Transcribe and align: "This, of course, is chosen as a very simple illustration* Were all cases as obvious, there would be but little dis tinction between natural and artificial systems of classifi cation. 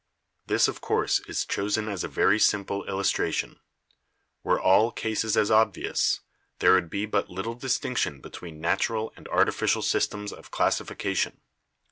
"This, 0.47 0.67
of 0.67 0.81
course, 0.81 1.19
is 1.27 1.45
chosen 1.45 1.87
as 1.87 2.03
a 2.03 2.07
very 2.07 2.39
simple 2.39 2.83
illustration* 2.85 3.59
Were 4.43 4.59
all 4.59 4.91
cases 4.91 5.37
as 5.37 5.51
obvious, 5.51 6.21
there 6.57 6.73
would 6.73 6.89
be 6.89 7.05
but 7.05 7.29
little 7.29 7.53
dis 7.53 7.77
tinction 7.77 8.19
between 8.19 8.59
natural 8.59 9.13
and 9.15 9.27
artificial 9.27 9.83
systems 9.83 10.33
of 10.33 10.49
classifi 10.49 10.97
cation. 10.97 11.41